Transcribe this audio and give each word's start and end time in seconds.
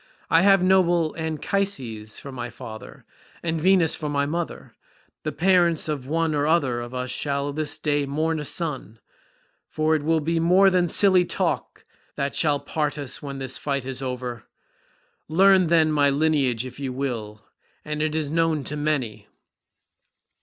I 0.31 0.41
have 0.41 0.63
noble 0.63 1.13
Anchises 1.15 2.17
for 2.19 2.31
my 2.31 2.49
father, 2.49 3.05
and 3.43 3.61
Venus 3.61 3.95
for 3.95 4.09
my 4.09 4.25
mother; 4.25 4.73
the 5.21 5.31
parents 5.31 5.87
of 5.87 6.07
one 6.07 6.33
or 6.33 6.47
other 6.47 6.81
of 6.81 6.95
us 6.95 7.11
shall 7.11 7.53
this 7.53 7.77
day 7.77 8.07
mourn 8.07 8.39
a 8.39 8.43
son, 8.43 8.97
for 9.67 9.93
it 9.95 10.01
will 10.01 10.19
be 10.19 10.39
more 10.39 10.71
than 10.71 10.87
silly 10.87 11.23
talk 11.23 11.85
that 12.15 12.35
shall 12.35 12.59
part 12.59 12.97
us 12.97 13.21
when 13.21 13.37
the 13.37 13.47
fight 13.47 13.85
is 13.85 14.01
over. 14.01 14.47
Learn, 15.27 15.67
then, 15.67 15.91
my 15.91 16.09
lineage 16.09 16.65
if 16.65 16.79
you 16.79 16.91
will—and 16.91 18.01
it 18.01 18.15
is 18.15 18.31
known 18.31 18.63
to 18.63 18.75
many. 18.75 19.27